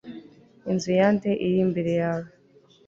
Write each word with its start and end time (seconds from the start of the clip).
inzu 0.71 0.91
ya 0.99 1.07
nde 1.15 1.31
iri 1.45 1.57
imbere 1.65 1.91
yawe 2.01 2.29